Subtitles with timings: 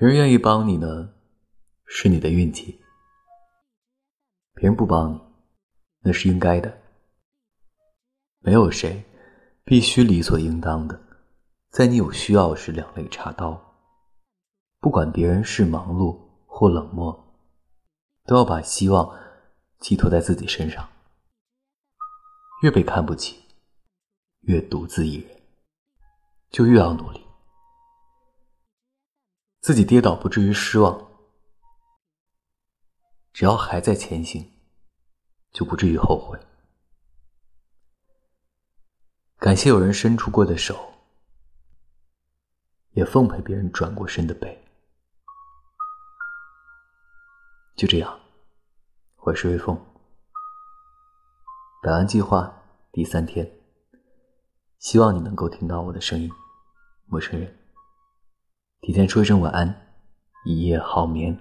[0.00, 1.12] 别人愿意帮你呢，
[1.84, 2.80] 是你的运气；
[4.54, 5.20] 别人不帮你，
[6.00, 6.80] 那是应该的。
[8.38, 9.04] 没有谁
[9.62, 10.98] 必须理所应当的，
[11.68, 13.76] 在你有需要时两肋插刀。
[14.78, 17.36] 不管别人是忙碌或冷漠，
[18.24, 19.14] 都要把希望
[19.80, 20.88] 寄托在自己身上。
[22.62, 23.36] 越被看不起，
[24.44, 25.42] 越独自一人，
[26.48, 27.20] 就越要努力。
[29.70, 31.12] 自己跌倒不至于失望，
[33.32, 34.52] 只要还在前行，
[35.52, 36.36] 就不至于后悔。
[39.36, 40.92] 感谢有人伸出过的手，
[42.94, 44.60] 也奉陪别人转过身的背。
[47.76, 48.20] 就这样，
[49.18, 49.80] 我是微风。
[51.80, 52.60] 百万计划
[52.90, 53.48] 第三天，
[54.80, 56.28] 希望你能够听到我的声音，
[57.06, 57.59] 陌生人。
[58.82, 59.74] 提前说一声晚安，
[60.46, 61.36] 一夜好眠。